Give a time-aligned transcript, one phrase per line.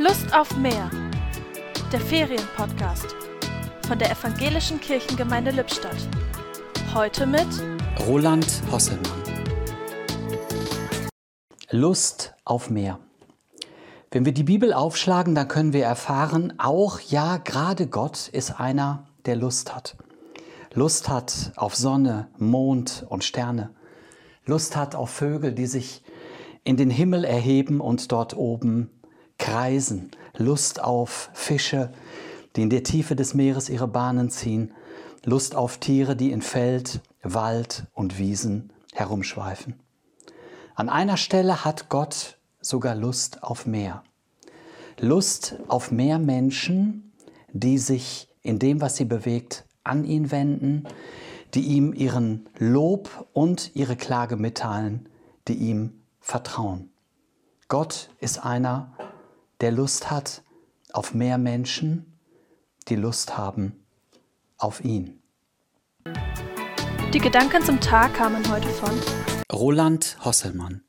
[0.00, 0.92] Lust auf mehr.
[1.92, 3.16] Der Ferienpodcast
[3.84, 5.96] von der Evangelischen Kirchengemeinde Lippstadt.
[6.94, 7.48] Heute mit
[8.06, 9.10] Roland Hosselmann.
[11.72, 13.00] Lust auf mehr.
[14.12, 19.08] Wenn wir die Bibel aufschlagen, dann können wir erfahren, auch ja, gerade Gott ist einer,
[19.26, 19.96] der Lust hat.
[20.74, 23.70] Lust hat auf Sonne, Mond und Sterne.
[24.46, 26.04] Lust hat auf Vögel, die sich
[26.62, 28.92] in den Himmel erheben und dort oben
[29.38, 30.10] kreisen.
[30.36, 31.92] Lust auf Fische,
[32.56, 34.72] die in der Tiefe des Meeres ihre Bahnen ziehen.
[35.24, 39.74] Lust auf Tiere, die in Feld, Wald und Wiesen herumschweifen.
[40.74, 44.02] An einer Stelle hat Gott sogar Lust auf mehr.
[45.00, 47.12] Lust auf mehr Menschen,
[47.52, 50.86] die sich in dem, was sie bewegt, an ihn wenden,
[51.54, 55.08] die ihm ihren Lob und ihre Klage mitteilen,
[55.46, 56.90] die ihm vertrauen.
[57.68, 58.92] Gott ist einer,
[59.60, 60.42] der Lust hat
[60.92, 62.18] auf mehr Menschen,
[62.88, 63.84] die Lust haben
[64.56, 65.22] auf ihn.
[67.12, 68.90] Die Gedanken zum Tag kamen heute von
[69.52, 70.82] Roland Hosselmann.